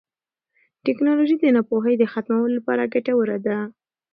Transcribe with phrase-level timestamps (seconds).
[0.85, 3.57] ټیکنالوژي د ناپوهۍ د ختمولو لپاره ګټوره ده.